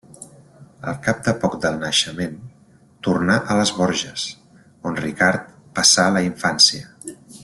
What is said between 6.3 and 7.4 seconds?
infància.